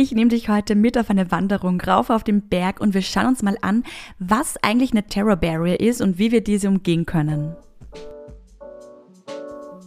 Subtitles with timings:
[0.00, 3.26] Ich nehme dich heute mit auf eine Wanderung rauf auf den Berg und wir schauen
[3.26, 3.84] uns mal an,
[4.18, 7.54] was eigentlich eine Terror Barrier ist und wie wir diese umgehen können.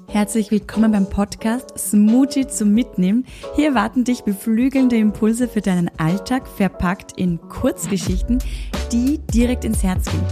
[0.08, 3.26] Herzlich willkommen beim Podcast Smoothie zum Mitnehmen.
[3.56, 8.38] Hier warten dich beflügelnde Impulse für deinen Alltag, verpackt in Kurzgeschichten,
[8.92, 10.28] die direkt ins Herz gehen.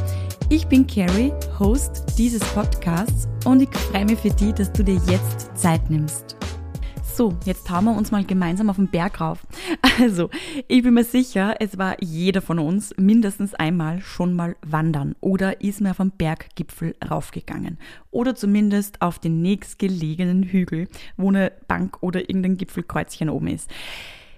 [0.49, 5.01] Ich bin Carrie, Host dieses Podcasts und ich freue mich für dich, dass du dir
[5.07, 6.37] jetzt Zeit nimmst.
[7.13, 9.45] So, jetzt hauen wir uns mal gemeinsam auf den Berg rauf.
[9.99, 10.29] Also,
[10.69, 15.61] ich bin mir sicher, es war jeder von uns mindestens einmal schon mal wandern oder
[15.61, 17.77] ist mir auf den Berggipfel raufgegangen.
[18.11, 20.87] Oder zumindest auf den nächstgelegenen Hügel,
[21.17, 23.69] wo eine Bank oder irgendein Gipfelkreuzchen oben ist.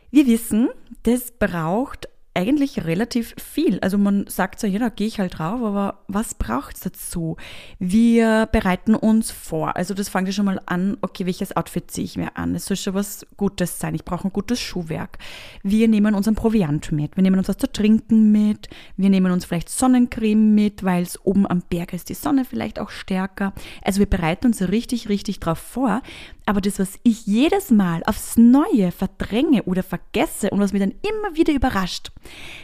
[0.09, 0.69] Wir wissen,
[1.03, 3.79] das braucht eigentlich relativ viel.
[3.81, 7.37] Also man sagt so, ja, da gehe ich halt drauf, aber was braucht's dazu?
[7.79, 9.75] Wir bereiten uns vor.
[9.75, 12.55] Also das fangen wir schon mal an, okay, welches Outfit ziehe ich mir an?
[12.55, 13.93] Es soll schon was Gutes sein.
[13.93, 15.19] Ich brauche ein gutes Schuhwerk.
[15.61, 17.15] Wir nehmen unseren Proviant mit.
[17.15, 18.67] Wir nehmen uns was zu trinken mit.
[18.97, 22.79] Wir nehmen uns vielleicht Sonnencreme mit, weil es oben am Berg ist die Sonne vielleicht
[22.79, 23.53] auch stärker.
[23.83, 26.01] Also wir bereiten uns richtig, richtig drauf vor.
[26.45, 30.95] Aber das, was ich jedes Mal aufs Neue verdränge oder vergesse und was mich dann
[31.01, 32.11] immer wieder überrascht,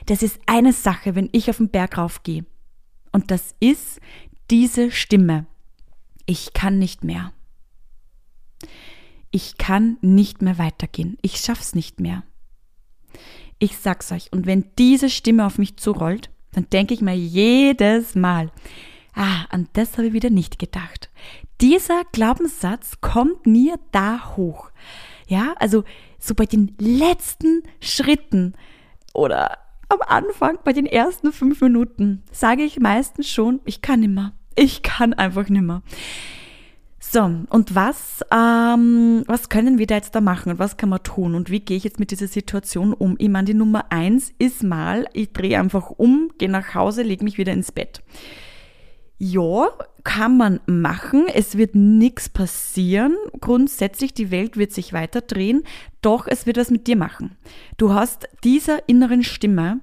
[0.08, 2.45] das ist eine Sache, wenn ich auf den Berg raufgehe.
[3.11, 4.00] Und das ist
[4.52, 5.45] diese Stimme.
[6.25, 7.31] Ich kann nicht mehr.
[9.31, 11.17] Ich kann nicht mehr weitergehen.
[11.22, 12.23] Ich schaff's nicht mehr.
[13.59, 14.31] Ich sag's euch.
[14.31, 18.52] Und wenn diese Stimme auf mich zurollt, dann denke ich mir jedes Mal,
[19.13, 21.09] ah, an das habe ich wieder nicht gedacht.
[21.61, 24.71] Dieser Glaubenssatz kommt mir da hoch.
[25.27, 25.83] Ja, also
[26.17, 28.53] so bei den letzten Schritten
[29.13, 29.57] oder
[29.89, 34.33] am Anfang, bei den ersten fünf Minuten, sage ich meistens schon, ich kann nimmer.
[34.55, 35.81] Ich kann einfach nimmer.
[36.99, 41.01] So, und was, ähm, was können wir da jetzt da machen und was kann man
[41.01, 43.16] tun und wie gehe ich jetzt mit dieser Situation um?
[43.17, 47.23] Ich meine, die Nummer eins ist mal, ich drehe einfach um, gehe nach Hause, lege
[47.23, 48.01] mich wieder ins Bett.
[49.20, 49.67] Ja,
[50.06, 51.25] kann man machen.
[51.28, 53.16] Es wird nichts passieren.
[53.41, 55.63] Grundsätzlich, die Welt wird sich weiter drehen,
[56.02, 57.38] doch es wird was mit dir machen.
[57.78, 59.81] Du hast dieser inneren Stimme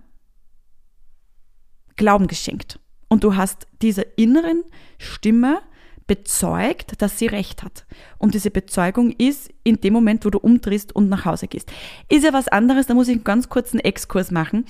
[1.96, 2.78] Glauben geschenkt.
[3.08, 4.64] Und du hast dieser inneren
[4.98, 5.60] Stimme
[6.06, 7.84] bezeugt, dass sie recht hat.
[8.18, 11.70] Und diese Bezeugung ist in dem Moment, wo du umdrehst und nach Hause gehst.
[12.08, 14.64] Ist ja was anderes, da muss ich einen ganz kurzen Exkurs machen.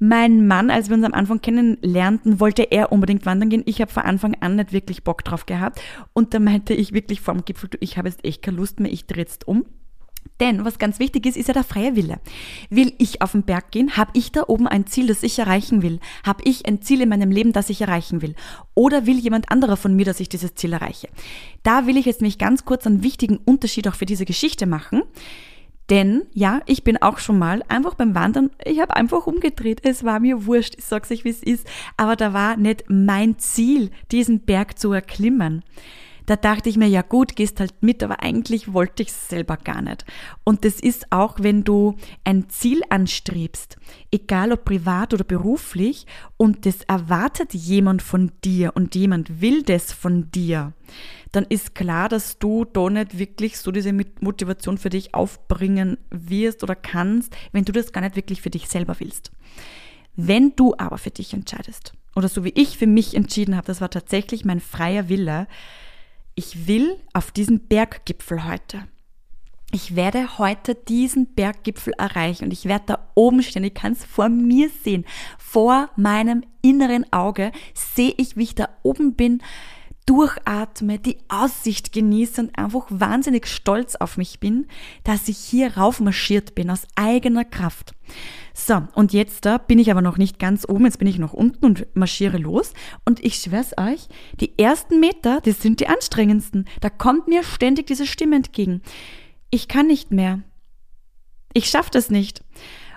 [0.00, 3.62] Mein Mann, als wir uns am Anfang kennenlernten, wollte er unbedingt wandern gehen.
[3.66, 5.80] Ich habe von Anfang an nicht wirklich Bock drauf gehabt.
[6.12, 9.06] Und da meinte ich wirklich vorm Gipfel, ich habe jetzt echt keine Lust mehr, ich
[9.06, 9.64] drehe jetzt um.
[10.40, 12.18] Denn was ganz wichtig ist, ist ja der freie Wille.
[12.70, 13.96] Will ich auf den Berg gehen?
[13.96, 16.00] Habe ich da oben ein Ziel, das ich erreichen will?
[16.24, 18.34] Habe ich ein Ziel in meinem Leben, das ich erreichen will?
[18.74, 21.08] Oder will jemand anderer von mir, dass ich dieses Ziel erreiche?
[21.62, 25.02] Da will ich jetzt nämlich ganz kurz einen wichtigen Unterschied auch für diese Geschichte machen.
[25.90, 29.80] Denn ja, ich bin auch schon mal einfach beim Wandern, ich habe einfach umgedreht.
[29.84, 31.66] Es war mir wurscht, ich sag's euch, wie es ist.
[31.96, 35.64] Aber da war nicht mein Ziel, diesen Berg zu erklimmen.
[36.30, 39.56] Da dachte ich mir, ja gut, gehst halt mit, aber eigentlich wollte ich es selber
[39.56, 40.04] gar nicht.
[40.44, 43.78] Und das ist auch, wenn du ein Ziel anstrebst,
[44.12, 49.92] egal ob privat oder beruflich, und das erwartet jemand von dir und jemand will das
[49.92, 50.72] von dir,
[51.32, 56.62] dann ist klar, dass du da nicht wirklich so diese Motivation für dich aufbringen wirst
[56.62, 59.32] oder kannst, wenn du das gar nicht wirklich für dich selber willst.
[60.14, 63.80] Wenn du aber für dich entscheidest, oder so wie ich für mich entschieden habe, das
[63.80, 65.48] war tatsächlich mein freier Wille,
[66.34, 68.86] ich will auf diesen Berggipfel heute.
[69.72, 73.62] Ich werde heute diesen Berggipfel erreichen und ich werde da oben stehen.
[73.62, 75.04] Ich kann es vor mir sehen.
[75.38, 79.42] Vor meinem inneren Auge sehe ich, wie ich da oben bin,
[80.06, 84.66] durchatme, die Aussicht genieße und einfach wahnsinnig stolz auf mich bin,
[85.04, 87.92] dass ich hier raufmarschiert bin aus eigener Kraft.
[88.54, 91.32] So, und jetzt da bin ich aber noch nicht ganz oben, jetzt bin ich noch
[91.32, 92.72] unten und marschiere los.
[93.04, 94.08] Und ich schwör's euch,
[94.40, 96.66] die ersten Meter, die sind die anstrengendsten.
[96.80, 98.82] Da kommt mir ständig diese Stimme entgegen.
[99.50, 100.42] Ich kann nicht mehr.
[101.52, 102.44] Ich schaff das nicht.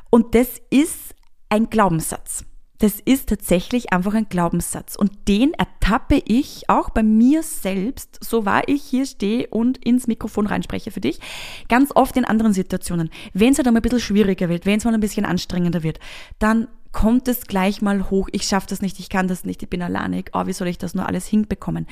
[0.10, 1.16] Und das ist
[1.50, 2.46] ein Glaubenssatz.
[2.80, 4.96] Das ist tatsächlich einfach ein Glaubenssatz.
[4.96, 5.54] Und den
[5.84, 10.92] ertappe ich auch bei mir selbst, so war ich hier stehe und ins Mikrofon reinspreche
[10.92, 11.20] für dich,
[11.68, 13.10] ganz oft in anderen Situationen.
[13.34, 16.00] Wenn es halt einmal ein bisschen schwieriger wird, wenn es mal ein bisschen anstrengender wird,
[16.40, 19.70] dann kommt es gleich mal hoch, ich schaffe das nicht, ich kann das nicht, ich
[19.70, 21.88] bin alleinig, oh, wie soll ich das nur alles hinbekommen?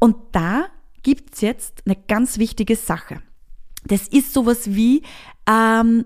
[0.00, 0.66] Und da
[1.02, 3.22] gibt's jetzt eine ganz wichtige Sache.
[3.84, 5.02] Das ist sowas wie
[5.48, 6.04] ähm,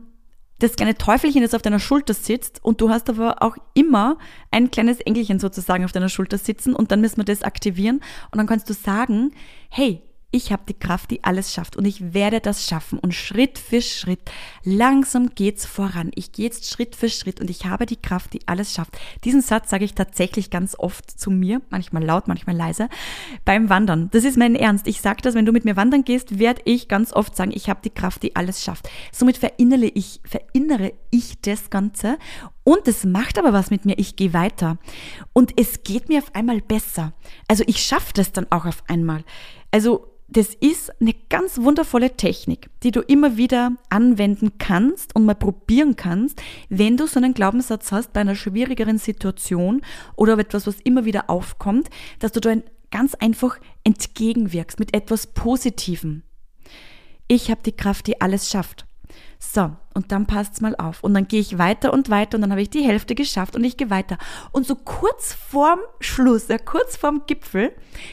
[0.58, 4.18] das kleine Teufelchen, das auf deiner Schulter sitzt und du hast aber auch immer
[4.50, 8.38] ein kleines Engelchen sozusagen auf deiner Schulter sitzen und dann müssen wir das aktivieren und
[8.38, 9.32] dann kannst du sagen,
[9.68, 10.02] hey,
[10.34, 13.80] ich habe die Kraft, die alles schafft und ich werde das schaffen und Schritt für
[13.80, 14.18] Schritt,
[14.64, 16.10] langsam geht's voran.
[16.16, 18.98] Ich gehe jetzt Schritt für Schritt und ich habe die Kraft, die alles schafft.
[19.22, 22.88] Diesen Satz sage ich tatsächlich ganz oft zu mir, manchmal laut, manchmal leise,
[23.44, 24.10] beim Wandern.
[24.10, 24.88] Das ist mein Ernst.
[24.88, 27.70] Ich sage das, wenn du mit mir wandern gehst, werde ich ganz oft sagen, ich
[27.70, 28.90] habe die Kraft, die alles schafft.
[29.12, 32.18] Somit verinnere ich, verinnere ich das Ganze
[32.64, 33.98] und es macht aber was mit mir.
[33.98, 34.78] Ich gehe weiter.
[35.32, 37.12] Und es geht mir auf einmal besser.
[37.46, 39.22] Also ich schaffe das dann auch auf einmal.
[39.70, 45.34] Also das ist eine ganz wundervolle Technik, die du immer wieder anwenden kannst und mal
[45.34, 49.82] probieren kannst, wenn du so einen Glaubenssatz hast bei einer schwierigeren Situation
[50.16, 52.54] oder etwas, was immer wieder aufkommt, dass du da
[52.90, 56.22] ganz einfach entgegenwirkst mit etwas Positivem.
[57.28, 58.86] Ich habe die Kraft, die alles schafft.
[59.38, 61.04] So, und dann passt's mal auf.
[61.04, 63.62] Und dann gehe ich weiter und weiter und dann habe ich die Hälfte geschafft und
[63.62, 64.18] ich gehe weiter.
[64.52, 67.72] Und so kurz vorm Schluss, ja, kurz vorm Gipfel,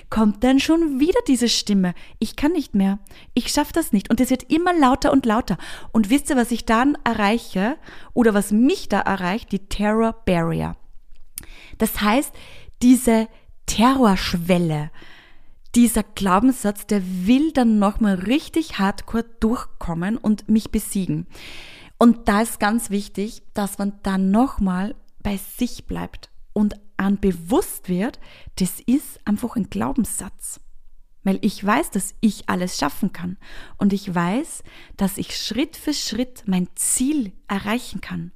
[0.10, 1.94] kommt dann schon wieder diese Stimme.
[2.20, 3.00] Ich kann nicht mehr.
[3.34, 4.10] Ich schaffe das nicht.
[4.10, 5.58] Und es wird immer lauter und lauter.
[5.92, 7.78] Und wisst ihr, was ich dann erreiche
[8.14, 9.52] oder was mich da erreicht?
[9.52, 10.76] Die Terror Barrier.
[11.78, 12.34] Das heißt,
[12.82, 13.28] diese
[13.66, 14.92] Terrorschwelle,
[15.76, 21.28] dieser Glaubenssatz, der will dann nochmal richtig hardcore durchkommen und mich besiegen.
[21.98, 27.90] Und da ist ganz wichtig, dass man dann nochmal bei sich bleibt und an bewusst
[27.90, 28.20] wird,
[28.58, 30.60] das ist einfach ein Glaubenssatz.
[31.24, 33.38] Weil ich weiß, dass ich alles schaffen kann.
[33.78, 34.64] Und ich weiß,
[34.98, 38.32] dass ich Schritt für Schritt mein Ziel erreichen kann.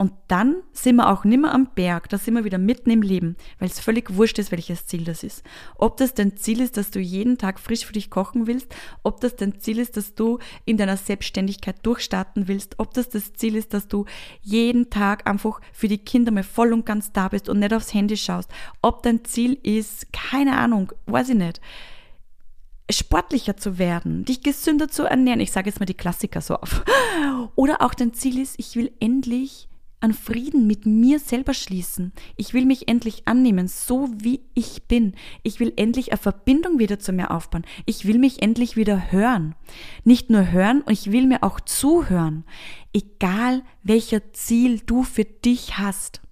[0.00, 3.36] Und dann sind wir auch nimmer am Berg, da sind wir wieder mitten im Leben,
[3.58, 5.42] weil es völlig wurscht ist, welches Ziel das ist.
[5.76, 9.20] Ob das dein Ziel ist, dass du jeden Tag frisch für dich kochen willst, ob
[9.20, 13.56] das dein Ziel ist, dass du in deiner Selbstständigkeit durchstarten willst, ob das das Ziel
[13.56, 14.06] ist, dass du
[14.40, 17.92] jeden Tag einfach für die Kinder mal voll und ganz da bist und nicht aufs
[17.92, 18.50] Handy schaust,
[18.80, 21.60] ob dein Ziel ist, keine Ahnung, weiß ich nicht
[22.90, 25.38] sportlicher zu werden, dich gesünder zu ernähren.
[25.38, 26.82] Ich sage jetzt mal die Klassiker so auf.
[27.54, 29.68] Oder auch dein Ziel ist, ich will endlich
[30.00, 32.12] an Frieden mit mir selber schließen.
[32.36, 35.14] Ich will mich endlich annehmen, so wie ich bin.
[35.42, 37.64] Ich will endlich eine Verbindung wieder zu mir aufbauen.
[37.86, 39.54] Ich will mich endlich wieder hören.
[40.04, 42.44] Nicht nur hören, ich will mir auch zuhören.
[42.92, 46.22] Egal welcher Ziel du für dich hast.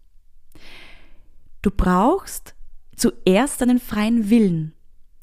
[1.61, 2.55] Du brauchst
[2.97, 4.75] zuerst einen freien Willen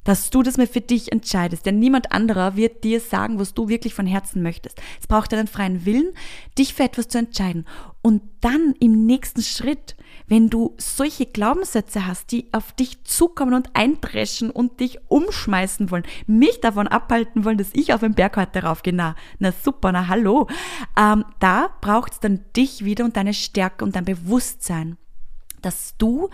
[0.06, 1.66] dass du das mal für dich entscheidest.
[1.66, 4.80] Denn niemand anderer wird dir sagen, was du wirklich von Herzen möchtest.
[5.00, 6.12] Es braucht einen freien Willen,
[6.56, 7.66] dich für etwas zu entscheiden.
[8.06, 9.96] Und dann im nächsten Schritt,
[10.28, 16.04] wenn du solche Glaubenssätze hast, die auf dich zukommen und eindreschen und dich umschmeißen wollen,
[16.28, 20.06] mich davon abhalten wollen, dass ich auf den Berg heute raufgehe, na, na super, na
[20.06, 20.46] hallo,
[20.96, 24.98] ähm, da braucht es dann dich wieder und deine Stärke und dein Bewusstsein,
[25.60, 26.28] dass du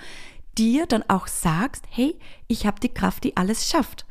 [0.58, 4.04] dir dann auch sagst, hey, ich habe die Kraft, die alles schafft.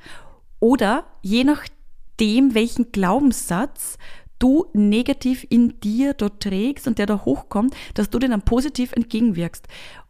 [0.60, 4.00] Oder je nachdem, welchen Glaubenssatz
[4.42, 8.92] du negativ in dir dort trägst und der da hochkommt, dass du den dann positiv
[8.94, 9.68] entgegenwirkst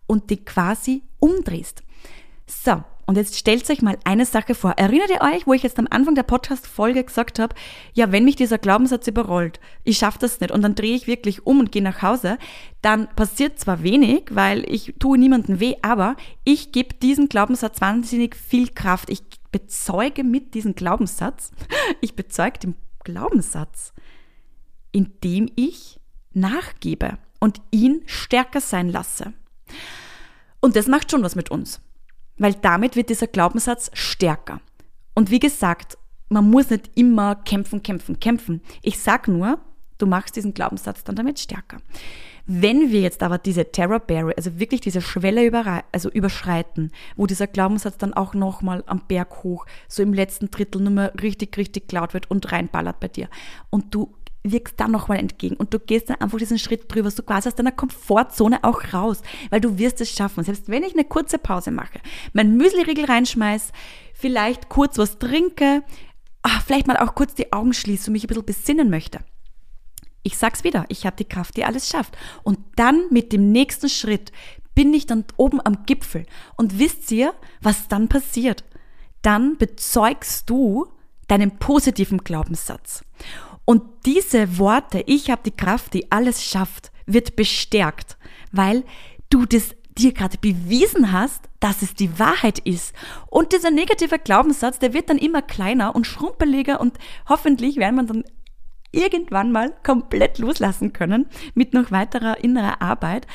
[0.07, 1.83] und die quasi umdrehst.
[2.47, 4.71] So, und jetzt stellt euch mal eine Sache vor.
[4.77, 7.55] Erinnert ihr euch, wo ich jetzt am Anfang der Podcast-Folge gesagt habe,
[7.93, 11.45] ja, wenn mich dieser Glaubenssatz überrollt, ich schaffe das nicht und dann drehe ich wirklich
[11.45, 12.37] um und gehe nach Hause,
[12.81, 18.35] dann passiert zwar wenig, weil ich tue niemandem weh, aber ich gebe diesem Glaubenssatz wahnsinnig
[18.35, 19.09] viel Kraft.
[19.09, 21.51] Ich bezeuge mit diesem Glaubenssatz,
[22.01, 23.93] ich bezeuge den Glaubenssatz,
[24.91, 25.99] indem ich
[26.33, 29.33] nachgebe und ihn stärker sein lasse.
[30.59, 31.81] Und das macht schon was mit uns
[32.41, 34.61] weil damit wird dieser Glaubenssatz stärker.
[35.13, 35.97] Und wie gesagt,
[36.29, 38.61] man muss nicht immer kämpfen, kämpfen, kämpfen.
[38.81, 39.59] Ich sag nur,
[39.99, 41.77] du machst diesen Glaubenssatz dann damit stärker.
[42.47, 45.51] Wenn wir jetzt aber diese Terror Barrier, also wirklich diese Schwelle
[45.91, 50.81] also überschreiten, wo dieser Glaubenssatz dann auch nochmal am Berg hoch, so im letzten Drittel
[50.81, 53.29] nur mal richtig, richtig laut wird und reinballert bei dir
[53.69, 57.23] und du wirkst dann nochmal entgegen und du gehst dann einfach diesen Schritt drüber, so
[57.23, 60.43] quasi aus deiner Komfortzone auch raus, weil du wirst es schaffen.
[60.43, 61.99] Selbst wenn ich eine kurze Pause mache,
[62.33, 63.71] mein Müsliriegel reinschmeiß,
[64.13, 65.83] vielleicht kurz was trinke,
[66.41, 69.19] ach, vielleicht mal auch kurz die Augen schließe und mich ein bisschen besinnen möchte.
[70.23, 72.15] Ich sag's wieder, ich habe die Kraft, die alles schafft.
[72.43, 74.31] Und dann mit dem nächsten Schritt
[74.75, 76.25] bin ich dann oben am Gipfel.
[76.55, 78.63] Und wisst ihr, was dann passiert?
[79.21, 80.87] Dann bezeugst du
[81.27, 83.03] deinen positiven Glaubenssatz.
[83.65, 88.17] Und diese Worte, ich habe die Kraft, die alles schafft, wird bestärkt,
[88.51, 88.83] weil
[89.29, 92.93] du das dir gerade bewiesen hast, dass es die Wahrheit ist.
[93.27, 98.03] Und dieser negative Glaubenssatz, der wird dann immer kleiner und schrumpeliger und hoffentlich werden wir
[98.03, 98.23] dann
[98.91, 103.27] irgendwann mal komplett loslassen können mit noch weiterer innerer Arbeit.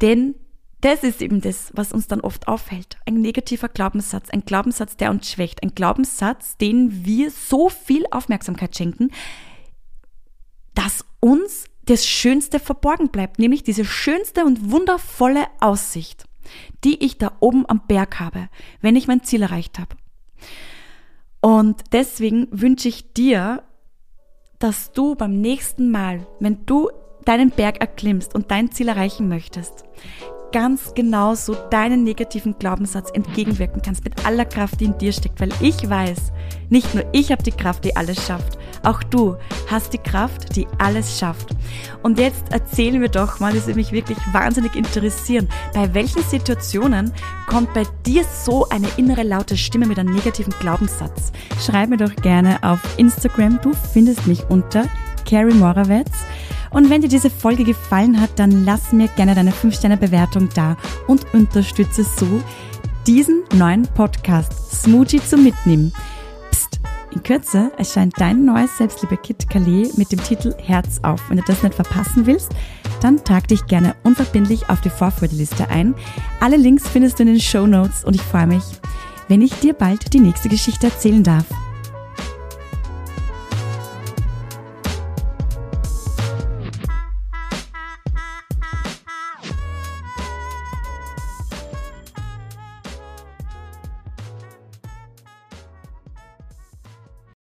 [0.00, 0.34] Denn
[0.82, 2.98] das ist eben das, was uns dann oft auffällt.
[3.06, 8.76] Ein negativer Glaubenssatz, ein Glaubenssatz, der uns schwächt, ein Glaubenssatz, den wir so viel Aufmerksamkeit
[8.76, 9.10] schenken,
[10.74, 16.24] dass uns das Schönste verborgen bleibt, nämlich diese schönste und wundervolle Aussicht,
[16.82, 18.48] die ich da oben am Berg habe,
[18.80, 19.96] wenn ich mein Ziel erreicht habe.
[21.40, 23.62] Und deswegen wünsche ich dir,
[24.58, 26.90] dass du beim nächsten Mal, wenn du
[27.24, 29.84] deinen Berg erklimmst und dein Ziel erreichen möchtest,
[30.52, 35.50] ganz genauso deinen negativen Glaubenssatz entgegenwirken kannst mit aller Kraft, die in dir steckt, weil
[35.60, 36.32] ich weiß,
[36.68, 39.36] nicht nur ich habe die Kraft, die alles schafft, auch du
[39.70, 41.48] hast die Kraft, die alles schafft.
[42.02, 47.12] Und jetzt erzähl mir doch mal, das würde mich wirklich wahnsinnig interessieren, bei welchen Situationen
[47.46, 51.32] kommt bei dir so eine innere laute Stimme mit einem negativen Glaubenssatz?
[51.64, 54.84] Schreib mir doch gerne auf Instagram, du findest mich unter
[55.28, 56.10] Carrie Morawetz.
[56.72, 60.76] Und wenn dir diese Folge gefallen hat, dann lass mir gerne deine 5-Sterne-Bewertung da
[61.06, 62.42] und unterstütze so
[63.06, 64.52] diesen neuen Podcast
[64.82, 65.92] Smoothie zum Mitnehmen.
[66.50, 71.28] Psst, in Kürze erscheint dein neues Selbstliebe-Kit Calais mit dem Titel Herz auf.
[71.28, 72.52] Wenn du das nicht verpassen willst,
[73.00, 75.94] dann trag dich gerne unverbindlich auf die Vorfreudeliste ein.
[76.40, 78.62] Alle Links findest du in den Show Notes und ich freue mich,
[79.28, 81.44] wenn ich dir bald die nächste Geschichte erzählen darf.